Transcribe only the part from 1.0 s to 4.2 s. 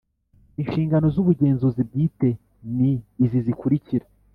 z ubugenzuzi bwite ni izi zikurikira